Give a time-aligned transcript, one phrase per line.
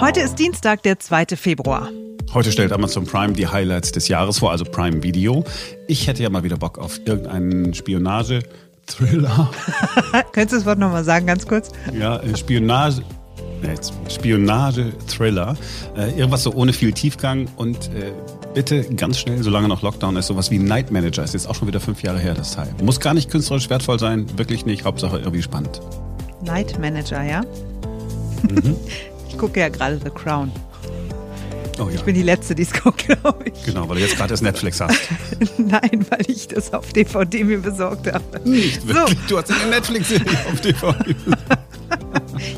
[0.00, 1.36] Heute ist Dienstag, der 2.
[1.36, 1.90] Februar.
[2.32, 5.44] Heute stellt Amazon Prime die Highlights des Jahres vor, also Prime Video.
[5.88, 8.42] Ich hätte ja mal wieder Bock auf irgendeinen Spionage.
[8.86, 9.50] Thriller.
[10.32, 11.68] Könntest du das Wort nochmal sagen, ganz kurz?
[11.92, 13.02] Ja, äh, Spionage.
[14.08, 15.54] Spionage-Thriller.
[15.94, 18.12] Äh, irgendwas so ohne viel Tiefgang und äh,
[18.54, 21.24] bitte ganz schnell, solange noch Lockdown ist, sowas wie Night Manager.
[21.24, 22.74] Ist jetzt auch schon wieder fünf Jahre her, das Teil.
[22.82, 24.86] Muss gar nicht künstlerisch wertvoll sein, wirklich nicht.
[24.86, 25.82] Hauptsache irgendwie spannend.
[26.42, 27.42] Night Manager, ja?
[28.48, 28.76] Mhm.
[29.40, 30.52] Ich gucke ja gerade The Crown.
[31.78, 31.94] Oh, ja.
[31.94, 33.64] Ich bin die Letzte, die es guckt, glaube ich.
[33.64, 35.00] Genau, weil du jetzt gerade das Netflix hast.
[35.56, 38.22] Nein, weil ich das auf DVD mir besorgt habe.
[38.44, 39.18] Nicht wirklich.
[39.20, 39.28] So.
[39.28, 41.16] Du hast eine Netflix-Serie auf DVD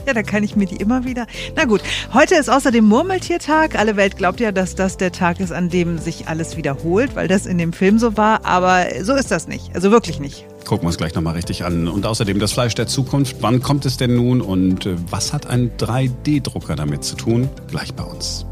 [0.06, 1.26] Ja, da kann ich mir die immer wieder.
[1.54, 1.80] Na gut,
[2.12, 3.78] heute ist außerdem Murmeltiertag.
[3.78, 7.28] Alle Welt glaubt ja, dass das der Tag ist, an dem sich alles wiederholt, weil
[7.28, 8.44] das in dem Film so war.
[8.44, 9.74] Aber so ist das nicht.
[9.74, 10.46] Also wirklich nicht.
[10.64, 11.86] Gucken wir uns gleich nochmal richtig an.
[11.86, 13.36] Und außerdem das Fleisch der Zukunft.
[13.40, 17.48] Wann kommt es denn nun und äh, was hat ein 3D-Drucker damit zu tun?
[17.68, 18.44] Gleich bei uns.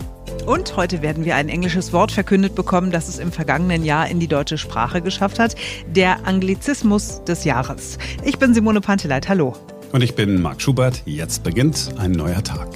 [0.47, 4.21] Und heute werden wir ein englisches Wort verkündet bekommen, das es im vergangenen Jahr in
[4.21, 5.55] die deutsche Sprache geschafft hat.
[5.87, 7.99] Der Anglizismus des Jahres.
[8.25, 9.29] Ich bin Simone Panteleit.
[9.29, 9.55] Hallo.
[9.93, 11.03] Und ich bin Marc Schubert.
[11.05, 12.69] Jetzt beginnt ein neuer Tag.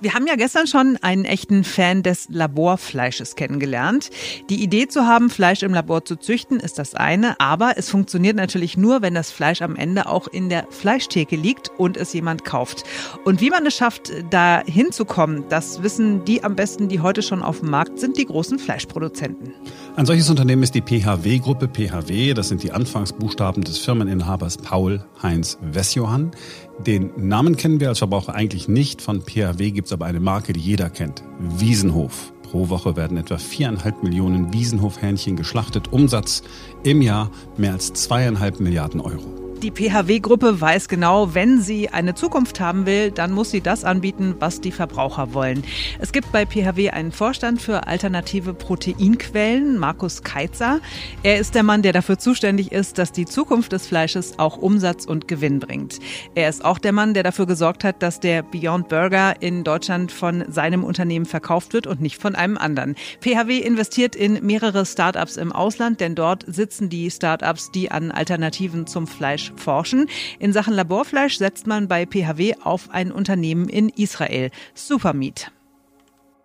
[0.00, 4.10] Wir haben ja gestern schon einen echten Fan des Laborfleisches kennengelernt.
[4.50, 8.34] Die Idee zu haben, Fleisch im Labor zu züchten, ist das eine, aber es funktioniert
[8.34, 12.44] natürlich nur, wenn das Fleisch am Ende auch in der Fleischtheke liegt und es jemand
[12.44, 12.82] kauft.
[13.24, 17.40] Und wie man es schafft, da hinzukommen, das wissen die am besten, die heute schon
[17.40, 19.54] auf dem Markt sind, die großen Fleischproduzenten.
[19.94, 21.68] Ein solches Unternehmen ist die PHW-Gruppe.
[21.68, 26.30] PHW, das sind die Anfangsbuchstaben des Firmeninhabers Paul Heinz Wessjohann.
[26.78, 29.02] Den Namen kennen wir als Verbraucher eigentlich nicht.
[29.02, 31.22] Von PHW gibt es aber eine Marke, die jeder kennt.
[31.38, 32.32] Wiesenhof.
[32.42, 35.92] Pro Woche werden etwa viereinhalb Millionen Wiesenhofhähnchen geschlachtet.
[35.92, 36.42] Umsatz
[36.84, 39.41] im Jahr mehr als zweieinhalb Milliarden Euro.
[39.62, 44.34] Die PHW-Gruppe weiß genau, wenn sie eine Zukunft haben will, dann muss sie das anbieten,
[44.40, 45.62] was die Verbraucher wollen.
[46.00, 50.80] Es gibt bei PHW einen Vorstand für alternative Proteinquellen, Markus Keitzer.
[51.22, 55.04] Er ist der Mann, der dafür zuständig ist, dass die Zukunft des Fleisches auch Umsatz
[55.04, 56.00] und Gewinn bringt.
[56.34, 60.10] Er ist auch der Mann, der dafür gesorgt hat, dass der Beyond Burger in Deutschland
[60.10, 62.96] von seinem Unternehmen verkauft wird und nicht von einem anderen.
[63.20, 68.88] PHW investiert in mehrere Startups im Ausland, denn dort sitzen die Startups, die an Alternativen
[68.88, 70.08] zum Fleisch forschen.
[70.38, 75.52] In Sachen Laborfleisch setzt man bei PHW auf ein Unternehmen in Israel, Supermeat.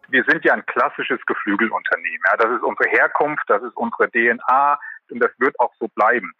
[0.09, 2.21] Wir sind ja ein klassisches Geflügelunternehmen.
[2.37, 4.79] Das ist unsere Herkunft, das ist unsere DNA
[5.11, 6.31] und das wird auch so bleiben.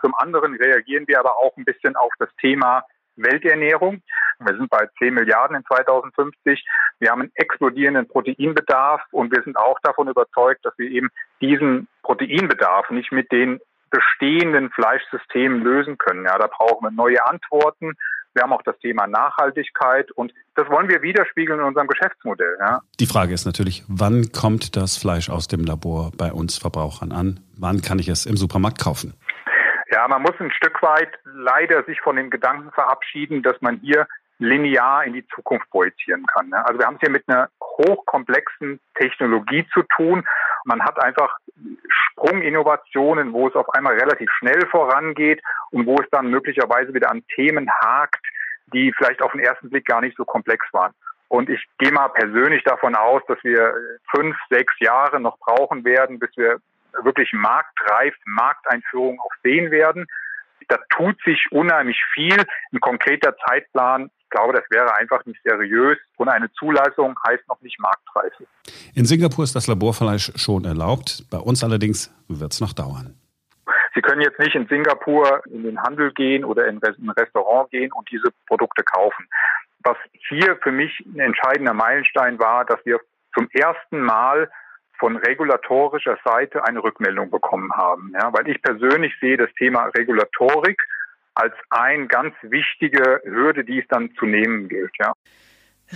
[0.00, 2.84] Zum anderen reagieren wir aber auch ein bisschen auf das Thema
[3.16, 4.02] Welternährung.
[4.38, 6.64] Wir sind bei 10 Milliarden in 2050.
[6.98, 11.08] Wir haben einen explodierenden Proteinbedarf und wir sind auch davon überzeugt, dass wir eben
[11.40, 13.60] diesen Proteinbedarf nicht mit den
[13.90, 16.24] bestehenden Fleischsystemen lösen können.
[16.24, 17.94] Ja, da brauchen wir neue Antworten.
[18.34, 22.58] Wir haben auch das Thema Nachhaltigkeit und das wollen wir widerspiegeln in unserem Geschäftsmodell.
[22.60, 22.80] Ja.
[23.00, 27.40] Die Frage ist natürlich, wann kommt das Fleisch aus dem Labor bei uns Verbrauchern an?
[27.56, 29.14] Wann kann ich es im Supermarkt kaufen?
[29.90, 34.06] Ja, man muss ein Stück weit leider sich von dem Gedanken verabschieden, dass man hier
[34.38, 36.52] linear in die Zukunft projizieren kann.
[36.52, 40.24] Also wir haben es hier mit einer hochkomplexen Technologie zu tun.
[40.66, 41.38] Man hat einfach
[41.88, 45.40] Sprunginnovationen, wo es auf einmal relativ schnell vorangeht
[45.70, 48.24] und wo es dann möglicherweise wieder an Themen hakt,
[48.72, 50.92] die vielleicht auf den ersten Blick gar nicht so komplex waren.
[51.28, 53.74] Und ich gehe mal persönlich davon aus, dass wir
[54.14, 56.58] fünf, sechs Jahre noch brauchen werden, bis wir
[57.02, 60.06] wirklich marktreif Markteinführung auch sehen werden.
[60.68, 62.42] Da tut sich unheimlich viel.
[62.72, 67.60] Ein konkreter Zeitplan ich glaube, das wäre einfach nicht seriös und eine Zulassung heißt noch
[67.60, 68.44] nicht Marktreife.
[68.94, 71.24] In Singapur ist das Laborfleisch schon erlaubt.
[71.30, 73.14] Bei uns allerdings wird es noch dauern.
[73.94, 77.92] Sie können jetzt nicht in Singapur in den Handel gehen oder in ein Restaurant gehen
[77.92, 79.26] und diese Produkte kaufen.
[79.84, 79.96] Was
[80.28, 83.00] hier für mich ein entscheidender Meilenstein war, dass wir
[83.32, 84.50] zum ersten Mal
[84.98, 88.12] von regulatorischer Seite eine Rückmeldung bekommen haben.
[88.14, 90.80] Ja, weil ich persönlich sehe das Thema Regulatorik
[91.36, 94.92] als ein ganz wichtige Hürde, die es dann zu nehmen gilt.
[94.98, 95.12] Ja.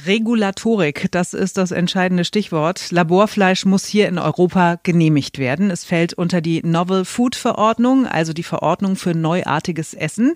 [0.07, 2.93] Regulatorik, das ist das entscheidende Stichwort.
[2.93, 5.69] Laborfleisch muss hier in Europa genehmigt werden.
[5.69, 10.35] Es fällt unter die Novel Food Verordnung, also die Verordnung für neuartiges Essen.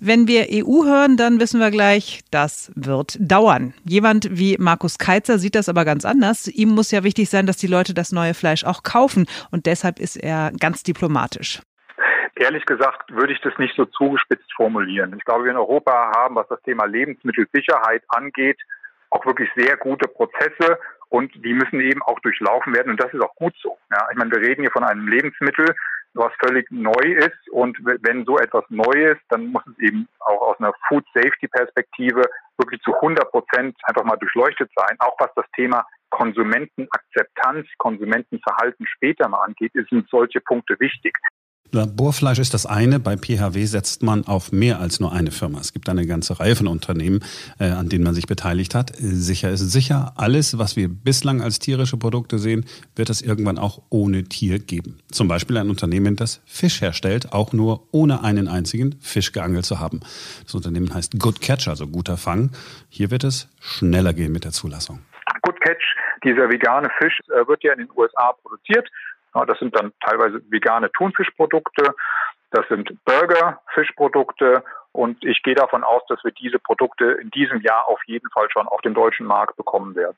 [0.00, 3.74] Wenn wir EU hören, dann wissen wir gleich, das wird dauern.
[3.84, 6.48] Jemand wie Markus Keitzer sieht das aber ganz anders.
[6.48, 10.00] Ihm muss ja wichtig sein, dass die Leute das neue Fleisch auch kaufen und deshalb
[10.00, 11.60] ist er ganz diplomatisch.
[12.36, 15.14] Ehrlich gesagt würde ich das nicht so zugespitzt formulieren.
[15.16, 18.58] Ich glaube, wir in Europa haben, was das Thema Lebensmittelsicherheit angeht,
[19.10, 20.78] auch wirklich sehr gute Prozesse
[21.08, 23.78] und die müssen eben auch durchlaufen werden und das ist auch gut so.
[23.90, 25.74] Ja, ich meine, wir reden hier von einem Lebensmittel,
[26.16, 27.48] was völlig neu ist.
[27.50, 31.48] Und wenn so etwas neu ist, dann muss es eben auch aus einer Food Safety
[31.48, 32.22] Perspektive
[32.58, 34.96] wirklich zu 100 Prozent einfach mal durchleuchtet sein.
[34.98, 41.16] Auch was das Thema Konsumentenakzeptanz, Konsumentenverhalten später mal angeht, sind solche Punkte wichtig.
[41.72, 43.00] Laborfleisch ist das eine.
[43.00, 45.60] Bei PHW setzt man auf mehr als nur eine Firma.
[45.60, 47.20] Es gibt eine ganze Reihe von Unternehmen,
[47.58, 48.92] äh, an denen man sich beteiligt hat.
[48.96, 52.64] Sicher ist sicher, alles, was wir bislang als tierische Produkte sehen,
[52.94, 54.98] wird es irgendwann auch ohne Tier geben.
[55.10, 59.80] Zum Beispiel ein Unternehmen, das Fisch herstellt, auch nur ohne einen einzigen Fisch geangelt zu
[59.80, 60.00] haben.
[60.44, 62.50] Das Unternehmen heißt Good Catch, also guter Fang.
[62.88, 65.00] Hier wird es schneller gehen mit der Zulassung.
[65.42, 65.82] Good Catch,
[66.24, 68.88] dieser vegane Fisch, äh, wird ja in den USA produziert
[69.44, 71.94] das sind dann teilweise vegane Thunfischprodukte,
[72.52, 74.62] das sind Burger-Fischprodukte
[74.92, 78.48] und ich gehe davon aus, dass wir diese Produkte in diesem Jahr auf jeden Fall
[78.50, 80.16] schon auf dem deutschen Markt bekommen werden.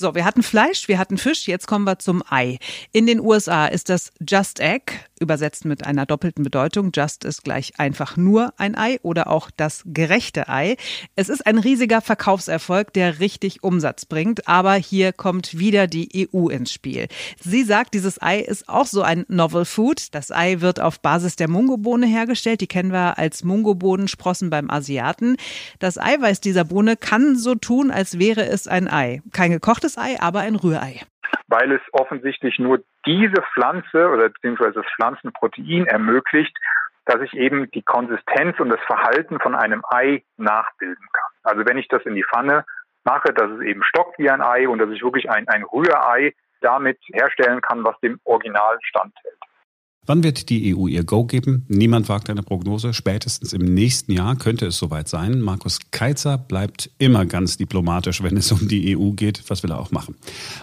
[0.00, 2.56] So, wir hatten Fleisch, wir hatten Fisch, jetzt kommen wir zum Ei.
[2.90, 6.90] In den USA ist das Just Egg, übersetzt mit einer doppelten Bedeutung.
[6.94, 10.76] Just ist gleich einfach nur ein Ei oder auch das gerechte Ei.
[11.16, 14.48] Es ist ein riesiger Verkaufserfolg, der richtig Umsatz bringt.
[14.48, 17.06] Aber hier kommt wieder die EU ins Spiel.
[17.38, 20.14] Sie sagt, dieses Ei ist auch so ein Novel Food.
[20.14, 22.62] Das Ei wird auf Basis der Mungobohne hergestellt.
[22.62, 25.36] Die kennen wir als Mungobohnensprossen beim Asiaten.
[25.78, 29.20] Das Eiweiß dieser Bohne kann so tun, als wäre es ein Ei.
[29.32, 31.00] Kein gekochtes Ei, aber ein Rührei.
[31.48, 36.56] Weil es offensichtlich nur diese Pflanze oder beziehungsweise das Pflanzenprotein ermöglicht,
[37.06, 41.32] dass ich eben die Konsistenz und das Verhalten von einem Ei nachbilden kann.
[41.42, 42.64] Also wenn ich das in die Pfanne
[43.04, 46.34] mache, dass es eben stockt wie ein Ei und dass ich wirklich ein, ein Rührei
[46.60, 49.39] damit herstellen kann, was dem Original standhält.
[50.06, 51.64] Wann wird die EU ihr Go geben?
[51.68, 52.94] Niemand wagt eine Prognose.
[52.94, 55.40] Spätestens im nächsten Jahr könnte es soweit sein.
[55.40, 59.44] Markus Keitzer bleibt immer ganz diplomatisch, wenn es um die EU geht.
[59.48, 60.16] Was will er auch machen?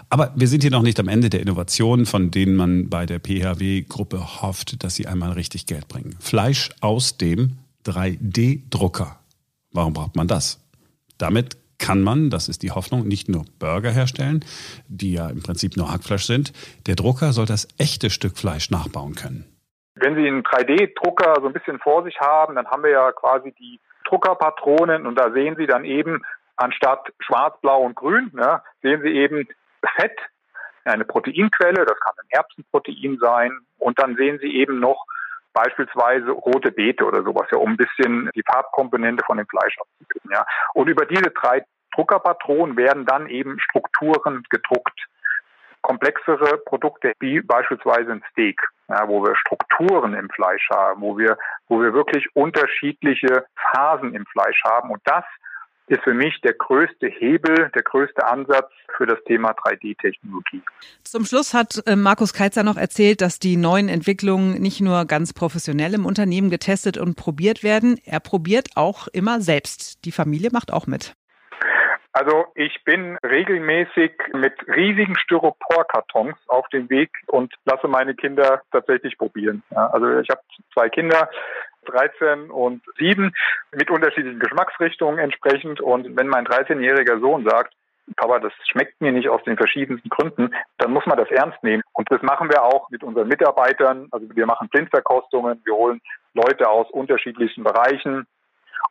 [0.10, 3.19] Aber wir sind hier noch nicht am Ende der Innovationen, von denen man bei der
[3.19, 6.16] PHW-Gruppe hofft, dass sie einmal richtig Geld bringen.
[6.19, 9.19] Fleisch aus dem 3D-Drucker.
[9.72, 10.60] Warum braucht man das?
[11.19, 14.44] Damit kann man, das ist die Hoffnung, nicht nur Burger herstellen,
[14.88, 16.53] die ja im Prinzip nur Hackfleisch sind.
[16.88, 19.45] Der Drucker soll das echte Stück Fleisch nachbauen können.
[19.95, 23.51] Wenn Sie einen 3D-Drucker so ein bisschen vor sich haben, dann haben wir ja quasi
[23.53, 26.21] die Druckerpatronen und da sehen Sie dann eben
[26.56, 29.47] anstatt schwarz, blau und grün, ne, sehen Sie eben
[29.95, 30.18] Fett,
[30.85, 35.06] eine Proteinquelle, das kann ein Erbsenprotein sein und dann sehen Sie eben noch
[35.57, 40.31] beispielsweise rote Beete oder sowas, ja, um ein bisschen die Farbkomponente von dem Fleisch abzubilden.
[40.31, 40.45] Ja.
[40.74, 41.63] Und über diese drei
[41.95, 45.07] Druckerpatronen werden dann eben Strukturen gedruckt.
[45.81, 51.38] Komplexere Produkte wie beispielsweise ein Steak, ja, wo wir Strukturen im Fleisch haben, wo wir,
[51.69, 54.92] wo wir wirklich unterschiedliche Phasen im Fleisch haben.
[54.92, 55.24] Und das
[55.88, 60.62] ist für mich der größte Hebel, der größte Ansatz für das Thema 3D-Technologie.
[61.04, 65.34] Zum Schluss hat äh, Markus Keitzer noch erzählt, dass die neuen Entwicklungen nicht nur ganz
[65.34, 68.00] professionell im Unternehmen getestet und probiert werden.
[68.06, 70.04] Er probiert auch immer selbst.
[70.06, 71.16] Die Familie macht auch mit.
[72.18, 79.16] Also ich bin regelmäßig mit riesigen Styroporkartons auf dem Weg und lasse meine Kinder tatsächlich
[79.19, 79.62] probieren.
[79.69, 80.42] Ja, also ich habe
[80.74, 81.30] zwei Kinder,
[81.88, 83.34] 13 und 7
[83.72, 85.81] mit unterschiedlichen Geschmacksrichtungen entsprechend.
[85.81, 87.74] Und wenn mein 13-jähriger Sohn sagt,
[88.16, 91.84] Papa, das schmeckt mir nicht aus den verschiedensten Gründen, dann muss man das ernst nehmen.
[91.94, 94.07] Und das machen wir auch mit unseren Mitarbeitern.
[94.12, 96.01] Also wir machen Blindverkostungen, wir holen
[96.34, 98.25] Leute aus unterschiedlichen Bereichen.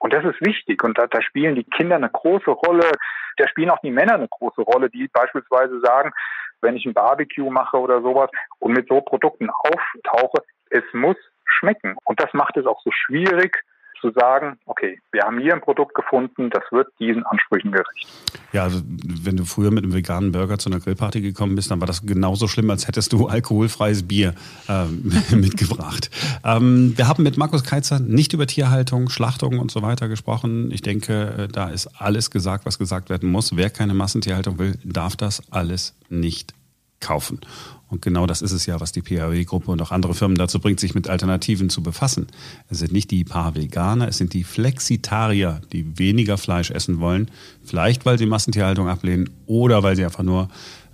[0.00, 0.84] Und das ist wichtig.
[0.84, 2.90] Und da, da spielen die Kinder eine große Rolle.
[3.38, 6.12] Da spielen auch die Männer eine große Rolle, die beispielsweise sagen,
[6.60, 11.96] wenn ich ein Barbecue mache oder sowas und mit so Produkten auftauche, es muss schmecken.
[12.04, 13.64] Und das macht es auch so schwierig,
[14.00, 18.08] zu sagen, okay, wir haben hier ein Produkt gefunden, das wird diesen Ansprüchen gerecht.
[18.52, 21.80] Ja, also wenn du früher mit einem veganen Burger zu einer Grillparty gekommen bist, dann
[21.80, 24.34] war das genauso schlimm, als hättest du alkoholfreies Bier
[24.68, 24.84] äh,
[25.34, 26.10] mitgebracht.
[26.44, 30.70] Ähm, wir haben mit Markus Keitzer nicht über Tierhaltung, Schlachtung und so weiter gesprochen.
[30.70, 33.56] Ich denke, äh, da ist alles gesagt, was gesagt werden muss.
[33.56, 36.54] Wer keine Massentierhaltung will, darf das alles nicht
[37.00, 37.40] kaufen.
[37.88, 40.80] Und genau das ist es ja, was die PHW-Gruppe und auch andere Firmen dazu bringt,
[40.80, 42.26] sich mit Alternativen zu befassen.
[42.68, 47.30] Es sind nicht die paar Veganer, es sind die Flexitarier, die weniger Fleisch essen wollen.
[47.62, 50.48] Vielleicht, weil sie Massentierhaltung ablehnen oder weil sie einfach nur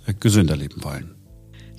[0.05, 1.15] äh, gesünder leben wollen.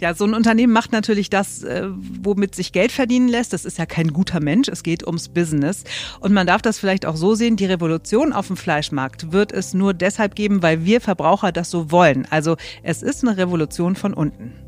[0.00, 1.88] Ja, so ein Unternehmen macht natürlich das, äh,
[2.20, 3.52] womit sich Geld verdienen lässt.
[3.52, 4.68] Das ist ja kein guter Mensch.
[4.68, 5.84] Es geht ums Business.
[6.18, 9.72] Und man darf das vielleicht auch so sehen, die Revolution auf dem Fleischmarkt wird es
[9.72, 12.26] nur deshalb geben, weil wir Verbraucher das so wollen.
[12.28, 14.63] Also es ist eine Revolution von unten.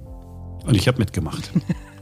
[0.67, 1.51] Und ich habe mitgemacht.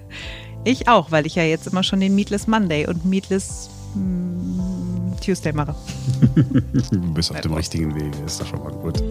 [0.65, 5.53] ich auch, weil ich ja jetzt immer schon den Meatless Monday und Meatless mm, Tuesday
[5.53, 5.75] mache.
[6.35, 9.03] du bist auf dem richtigen Weg, ist doch schon mal gut.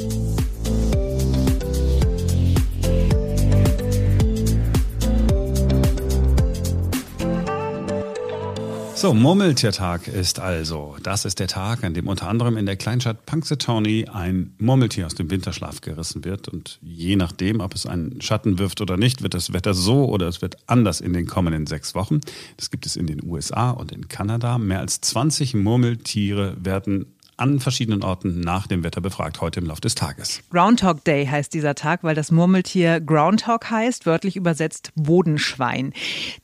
[9.03, 10.95] So, Murmeltiertag ist also.
[11.03, 15.13] Das ist der Tag, an dem unter anderem in der Kleinstadt Punxsutawney ein Murmeltier aus
[15.13, 16.47] dem Winterschlaf gerissen wird.
[16.47, 20.29] Und je nachdem, ob es einen Schatten wirft oder nicht, wird das Wetter so oder
[20.29, 22.21] es wird anders in den kommenden sechs Wochen.
[22.55, 24.57] Das gibt es in den USA und in Kanada.
[24.57, 29.81] Mehr als 20 Murmeltiere werden an verschiedenen Orten nach dem Wetter befragt, heute im Laufe
[29.81, 30.41] des Tages.
[30.51, 35.93] Groundhog Day heißt dieser Tag, weil das Murmeltier Groundhog heißt, wörtlich übersetzt Bodenschwein.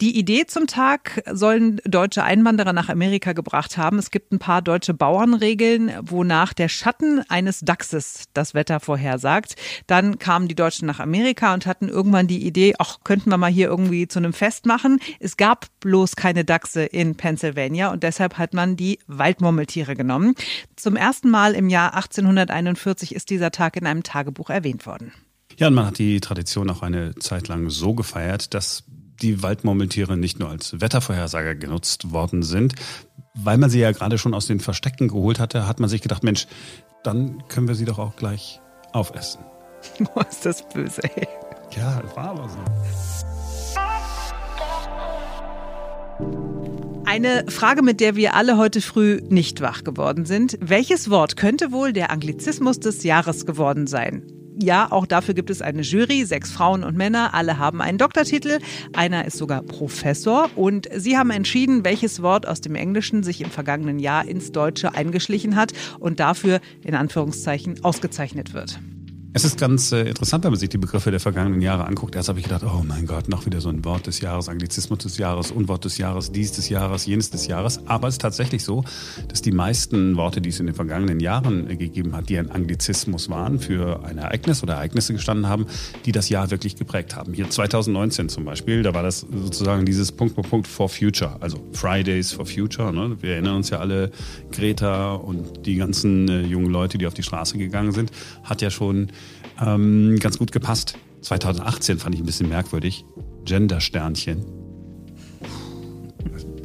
[0.02, 4.00] Die Idee zum Tag sollen deutsche Einwanderer nach Amerika gebracht haben.
[4.00, 9.56] Es gibt ein paar deutsche Bauernregeln, wonach der Schatten eines Dachses das Wetter vorhersagt.
[9.88, 13.52] Dann kamen die Deutschen nach Amerika und hatten irgendwann die Idee, ach, könnten wir mal
[13.52, 15.00] hier irgendwie zu einem Fest machen.
[15.20, 20.36] Es gab bloß keine Dachse in Pennsylvania und deshalb hat man die Waldmurmeltiere genommen.
[20.80, 25.12] Zum ersten Mal im Jahr 1841 ist dieser Tag in einem Tagebuch erwähnt worden.
[25.58, 28.86] Ja, und man hat die Tradition auch eine Zeit lang so gefeiert, dass
[29.22, 32.76] die Waldmurmeltiere nicht nur als Wettervorhersager genutzt worden sind.
[33.34, 36.24] Weil man sie ja gerade schon aus den Verstecken geholt hatte, hat man sich gedacht,
[36.24, 36.48] Mensch,
[37.04, 38.62] dann können wir sie doch auch gleich
[38.94, 39.42] aufessen.
[40.00, 41.28] Boah, ist das böse, ey.
[41.76, 43.29] Ja, war aber so.
[47.10, 50.60] Eine Frage, mit der wir alle heute früh nicht wach geworden sind.
[50.62, 54.28] Welches Wort könnte wohl der Anglizismus des Jahres geworden sein?
[54.62, 58.60] Ja, auch dafür gibt es eine Jury, sechs Frauen und Männer, alle haben einen Doktortitel,
[58.94, 63.50] einer ist sogar Professor und sie haben entschieden, welches Wort aus dem Englischen sich im
[63.50, 68.80] vergangenen Jahr ins Deutsche eingeschlichen hat und dafür in Anführungszeichen ausgezeichnet wird.
[69.32, 72.16] Es ist ganz äh, interessant, wenn man sich die Begriffe der vergangenen Jahre anguckt.
[72.16, 75.00] Erst habe ich gedacht, oh mein Gott, noch wieder so ein Wort des Jahres, Anglizismus
[75.00, 77.86] des Jahres, Unwort des Jahres, dies des Jahres, jenes des Jahres.
[77.86, 78.84] Aber es ist tatsächlich so,
[79.28, 82.50] dass die meisten Worte, die es in den vergangenen Jahren äh, gegeben hat, die ein
[82.50, 85.68] Anglizismus waren, für ein Ereignis oder Ereignisse gestanden haben,
[86.06, 87.34] die das Jahr wirklich geprägt haben.
[87.34, 91.64] Hier 2019 zum Beispiel, da war das sozusagen dieses Punkt, Punkt, Punkt for Future, also
[91.74, 92.92] Fridays for Future.
[92.92, 93.16] Ne?
[93.22, 94.10] Wir erinnern uns ja alle,
[94.52, 98.12] Greta und die ganzen äh, jungen Leute, die auf die Straße gegangen sind,
[98.44, 99.12] hat ja schon
[99.62, 100.98] ähm, ganz gut gepasst.
[101.22, 103.06] 2018 fand ich ein bisschen merkwürdig.
[103.46, 104.46] Gender-Sternchen.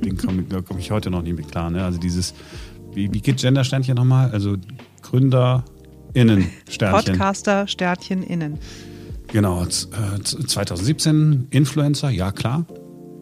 [0.04, 1.70] Den komme komm ich heute noch nicht mit klar.
[1.70, 1.84] Ne?
[1.84, 2.34] Also dieses,
[2.92, 4.30] wie, wie geht Gender-Sternchen nochmal?
[4.30, 4.56] Also
[6.68, 7.04] Sternchen.
[7.04, 8.58] Podcaster Sternchen innen.
[9.32, 9.64] Genau.
[9.66, 12.66] 2017 äh, Influencer, ja klar.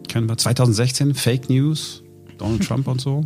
[0.07, 0.37] Kennen wir.
[0.37, 2.03] 2016 Fake News,
[2.37, 3.25] Donald Trump und so.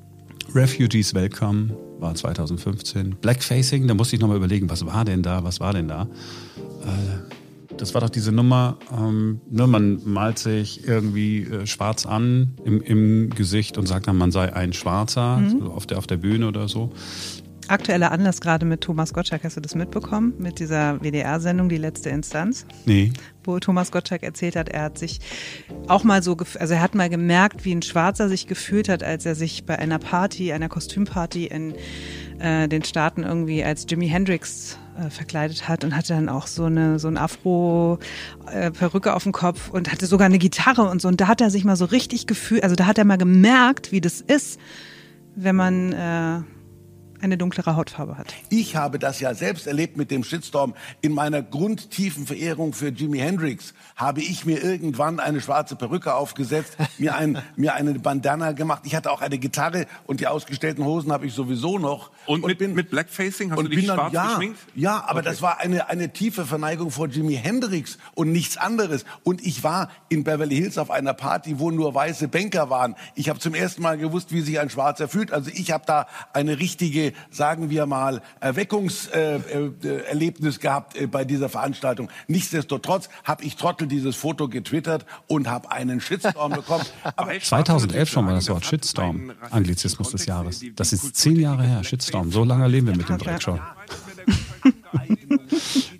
[0.54, 3.16] Refugees Welcome war 2015.
[3.20, 6.08] Blackfacing, da musste ich nochmal überlegen, was war denn da, was war denn da?
[6.82, 7.34] Äh,
[7.76, 12.80] das war doch diese Nummer, ähm, ne, man malt sich irgendwie äh, schwarz an im,
[12.80, 15.50] im Gesicht und sagt dann, man sei ein Schwarzer mhm.
[15.50, 16.92] so auf, der, auf der Bühne oder so.
[17.68, 20.34] Aktueller Anlass gerade mit Thomas Gottschalk, hast du das mitbekommen?
[20.38, 22.64] Mit dieser WDR-Sendung Die letzte Instanz?
[22.84, 23.12] Nee.
[23.42, 25.20] Wo Thomas Gottschalk erzählt hat, er hat sich
[25.88, 29.26] auch mal so, also er hat mal gemerkt, wie ein Schwarzer sich gefühlt hat, als
[29.26, 31.74] er sich bei einer Party, einer Kostümparty in
[32.38, 36.64] äh, den Staaten irgendwie als Jimi Hendrix äh, verkleidet hat und hatte dann auch so
[36.64, 37.98] eine so ein Afro
[38.52, 38.70] äh,
[39.10, 41.64] auf dem Kopf und hatte sogar eine Gitarre und so und da hat er sich
[41.64, 44.60] mal so richtig gefühlt, also da hat er mal gemerkt, wie das ist,
[45.34, 46.40] wenn man äh,
[47.20, 48.34] eine dunklere Hautfarbe hat.
[48.48, 50.74] Ich habe das ja selbst erlebt mit dem Shitstorm.
[51.00, 56.76] In meiner grundtiefen Verehrung für Jimi Hendrix habe ich mir irgendwann eine schwarze Perücke aufgesetzt,
[56.98, 58.82] mir, ein, mir eine Bandana gemacht.
[58.84, 62.10] Ich hatte auch eine Gitarre und die ausgestellten Hosen habe ich sowieso noch.
[62.26, 64.58] Und, und mit, bin, mit Blackfacing hast du dich dann, schwarz ja, geschminkt?
[64.74, 65.28] Ja, aber okay.
[65.28, 69.04] das war eine, eine tiefe Verneigung vor Jimi Hendrix und nichts anderes.
[69.22, 72.96] Und ich war in Beverly Hills auf einer Party, wo nur weiße Banker waren.
[73.14, 75.32] Ich habe zum ersten Mal gewusst, wie sich ein Schwarzer fühlt.
[75.32, 81.24] Also ich habe da eine richtige sagen wir mal, Erweckungserlebnis äh, äh, gehabt äh, bei
[81.24, 82.08] dieser Veranstaltung.
[82.28, 86.84] Nichtsdestotrotz habe ich Trottel dieses Foto getwittert und habe einen Shitstorm bekommen.
[87.16, 90.64] Aber 2011 schon mal das Wort Shitstorm, Anglizismus des Jahres.
[90.74, 92.30] Das ist zehn Jahre her, Shitstorm.
[92.30, 93.60] So lange leben wir mit dem Dreck schon.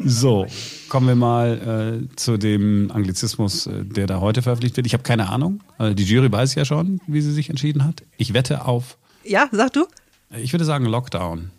[0.04, 0.46] so,
[0.88, 4.86] kommen wir mal äh, zu dem Anglizismus, der da heute veröffentlicht wird.
[4.86, 5.60] Ich habe keine Ahnung.
[5.80, 8.02] Die Jury weiß ja schon, wie sie sich entschieden hat.
[8.16, 8.96] Ich wette auf.
[9.24, 9.86] Ja, sag du?
[10.30, 11.50] Ich würde sagen Lockdown.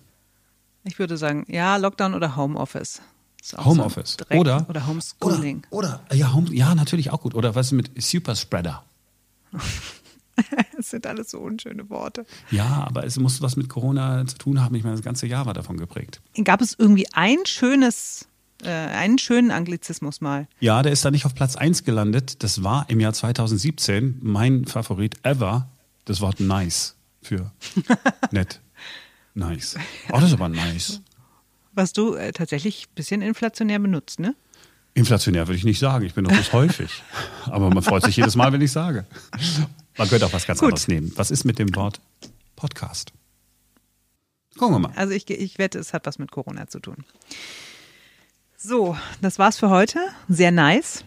[0.84, 3.02] Ich würde sagen, ja, Lockdown oder Homeoffice.
[3.58, 4.18] Homeoffice.
[4.30, 5.66] So oder, oder Homeschooling.
[5.70, 7.34] Oder, oder ja, Home, ja, natürlich auch gut.
[7.34, 8.84] Oder was ist mit Superspreader?
[10.76, 12.26] das sind alles so unschöne Worte.
[12.52, 14.76] Ja, aber es muss was mit Corona zu tun haben.
[14.76, 16.22] Ich meine, das ganze Jahr war davon geprägt.
[16.44, 18.28] Gab es irgendwie ein schönes,
[18.64, 20.48] äh, einen schönen Anglizismus mal?
[20.60, 22.44] Ja, der ist da nicht auf Platz 1 gelandet.
[22.44, 25.70] Das war im Jahr 2017 mein Favorit ever,
[26.06, 26.97] das Wort nice
[27.28, 27.52] für
[28.32, 28.62] nett.
[29.34, 29.76] Nice.
[30.12, 31.02] Oh, das ist aber nice.
[31.74, 34.36] Was du äh, tatsächlich ein bisschen inflationär benutzt, ne?
[34.96, 36.06] Inflationär würde ich nicht sagen.
[36.06, 37.04] Ich benutze es häufig.
[37.46, 39.06] Aber man freut sich jedes Mal, wenn ich sage.
[39.96, 40.70] Man könnte auch was ganz Gut.
[40.70, 41.12] anderes nehmen.
[41.16, 42.02] Was ist mit dem Wort
[42.56, 43.14] Podcast?
[44.58, 44.92] Gucken wir mal.
[44.96, 47.06] Also ich, ich wette, es hat was mit Corona zu tun.
[48.58, 50.00] So, das war's für heute.
[50.28, 51.06] Sehr nice.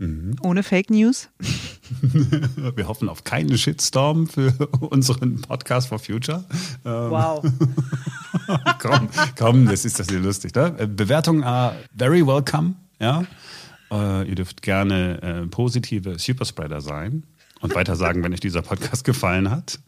[0.00, 0.36] Mhm.
[0.40, 1.28] Ohne Fake News.
[2.00, 6.42] Wir hoffen auf keinen Shitstorm für unseren Podcast for Future.
[6.86, 7.44] Ähm, wow.
[8.80, 10.54] komm, komm, das ist das hier lustig.
[10.54, 10.74] Ne?
[10.78, 12.76] Äh, Bewertungen are very welcome.
[12.98, 13.26] Ja?
[13.92, 17.24] Uh, ihr dürft gerne äh, positive Superspreader sein
[17.60, 19.80] und weiter sagen, wenn euch dieser Podcast gefallen hat.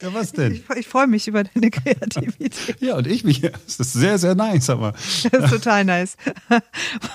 [0.00, 0.54] Ja, was denn?
[0.54, 2.80] Ich, ich freue mich über deine Kreativität.
[2.80, 3.42] ja, und ich mich.
[3.42, 4.92] Das ist sehr, sehr nice, aber.
[5.30, 6.16] Das ist total nice.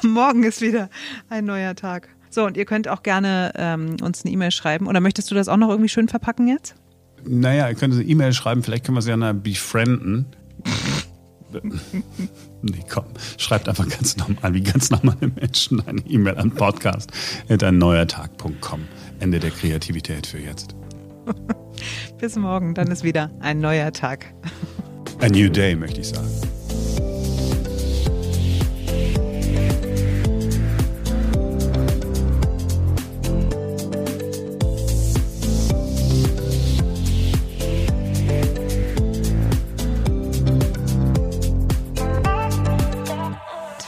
[0.03, 0.89] Morgen ist wieder
[1.27, 2.07] ein neuer Tag.
[2.37, 4.85] So, und ihr könnt auch gerne ähm, uns eine E-Mail schreiben.
[4.85, 6.75] Oder möchtest du das auch noch irgendwie schön verpacken jetzt?
[7.25, 10.27] Naja, ihr könnt eine E-Mail schreiben, vielleicht können wir sie ja befrienden.
[12.61, 13.05] nee, komm,
[13.39, 18.81] schreibt einfach ganz normal, wie ganz normale Menschen eine E-Mail an podcast.einneuertag.com.
[19.19, 20.75] Ende der Kreativität für jetzt.
[22.19, 24.31] Bis morgen, dann ist wieder ein neuer Tag.
[25.21, 26.29] A new day, möchte ich sagen.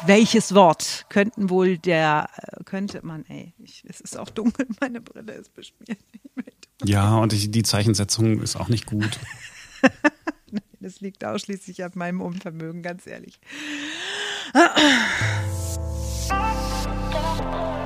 [0.10, 5.02] Welches Wort könnten wohl der, äh, könnte man, ey, ich, es ist auch dunkel, meine
[5.02, 6.00] Brille ist beschmiert.
[6.84, 9.20] Ja, und ich, die Zeichensetzung ist auch nicht gut.
[10.80, 13.40] das liegt ausschließlich an meinem Unvermögen, ganz ehrlich.